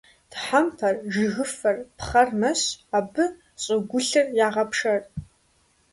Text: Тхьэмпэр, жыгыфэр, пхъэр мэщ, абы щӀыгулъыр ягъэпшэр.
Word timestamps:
Тхьэмпэр, 0.31 0.95
жыгыфэр, 1.13 1.77
пхъэр 1.97 2.29
мэщ, 2.39 2.61
абы 2.97 3.25
щӀыгулъыр 3.63 4.27
ягъэпшэр. 4.45 5.01